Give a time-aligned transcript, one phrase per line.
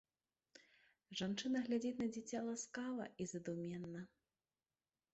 [1.19, 4.01] Жанчына глядзіць на дзіця ласкава і задуменна.